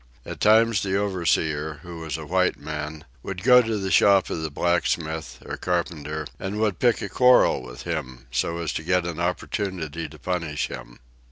At 0.25 0.39
times 0.39 0.81
the 0.81 0.97
overseer, 0.97 1.75
who 1.83 1.99
was 1.99 2.17
a 2.17 2.25
white 2.25 2.57
man, 2.59 3.05
would 3.21 3.43
go 3.43 3.61
to 3.61 3.77
the 3.77 3.91
shop 3.91 4.31
of 4.31 4.41
the 4.41 4.49
blacksmith, 4.49 5.43
or 5.45 5.57
carpenter, 5.57 6.25
and 6.39 6.57
would 6.59 6.79
pick 6.79 7.03
a 7.03 7.07
quarrel 7.07 7.61
with 7.61 7.83
him, 7.83 8.25
so 8.31 8.57
as 8.57 8.73
to 8.73 8.83
get 8.83 9.05
an 9.05 9.19
opportunity 9.19 10.09
to 10.09 10.17
punish 10.17 10.69
him. 10.69 10.97